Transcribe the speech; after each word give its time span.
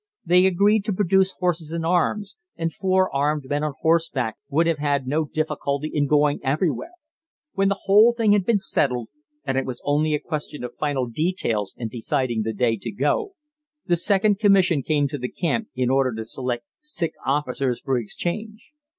They 0.25 0.47
agreed 0.47 0.83
to 0.85 0.93
produce 0.93 1.33
horses 1.37 1.71
and 1.71 1.85
arms; 1.85 2.35
and 2.55 2.73
four 2.73 3.15
armed 3.15 3.43
men 3.47 3.63
on 3.63 3.73
horseback 3.81 4.35
would 4.49 4.65
have 4.65 4.79
had 4.79 5.05
no 5.05 5.25
difficulty 5.25 5.91
in 5.93 6.07
going 6.07 6.43
anywhere. 6.43 6.93
When 7.53 7.67
the 7.69 7.81
whole 7.83 8.11
thing 8.11 8.31
had 8.31 8.43
been 8.43 8.57
settled 8.57 9.09
and 9.45 9.59
it 9.59 9.65
was 9.67 9.79
only 9.85 10.15
a 10.15 10.19
question 10.19 10.63
of 10.63 10.73
final 10.79 11.05
details 11.05 11.75
and 11.77 11.91
deciding 11.91 12.41
the 12.41 12.53
day 12.53 12.77
to 12.77 12.91
go, 12.91 13.35
the 13.85 13.95
second 13.95 14.39
commission 14.39 14.81
came 14.81 15.07
to 15.07 15.19
the 15.19 15.29
camp 15.29 15.67
in 15.75 15.91
order 15.91 16.11
to 16.15 16.25
select 16.25 16.63
sick 16.79 17.13
officers 17.23 17.79
for 17.79 17.99
exchange. 17.99 18.71